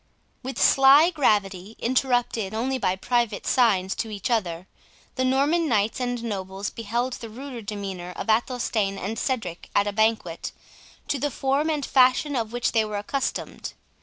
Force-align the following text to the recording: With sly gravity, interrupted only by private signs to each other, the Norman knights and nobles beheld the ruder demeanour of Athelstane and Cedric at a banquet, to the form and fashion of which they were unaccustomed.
With 0.41 0.59
sly 0.59 1.11
gravity, 1.11 1.75
interrupted 1.77 2.55
only 2.55 2.79
by 2.79 2.95
private 2.95 3.45
signs 3.45 3.93
to 3.97 4.09
each 4.09 4.31
other, 4.31 4.65
the 5.13 5.23
Norman 5.23 5.69
knights 5.69 5.99
and 5.99 6.23
nobles 6.23 6.71
beheld 6.71 7.13
the 7.13 7.29
ruder 7.29 7.61
demeanour 7.61 8.11
of 8.15 8.27
Athelstane 8.27 8.97
and 8.97 9.19
Cedric 9.19 9.69
at 9.75 9.85
a 9.85 9.93
banquet, 9.93 10.53
to 11.07 11.19
the 11.19 11.29
form 11.29 11.69
and 11.69 11.85
fashion 11.85 12.35
of 12.35 12.51
which 12.51 12.71
they 12.71 12.83
were 12.83 12.95
unaccustomed. 12.97 13.73